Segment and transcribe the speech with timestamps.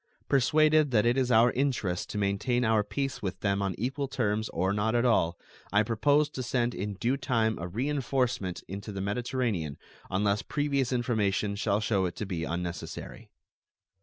[0.27, 4.49] Persuaded that it is our interest to maintain our peace with them on equal terms
[4.49, 5.37] or not at all,
[5.71, 9.77] I propose to send in due time a reenforcement into the Mediterranean
[10.09, 13.29] unless previous information shall show it to be unnecessary.